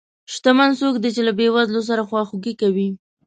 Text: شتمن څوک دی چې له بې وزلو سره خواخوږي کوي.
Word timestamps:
شتمن 0.33 0.71
څوک 0.79 0.95
دی 1.03 1.09
چې 1.15 1.21
له 1.27 1.33
بې 1.37 1.47
وزلو 1.55 1.81
سره 1.89 2.07
خواخوږي 2.09 2.53
کوي. 2.61 2.87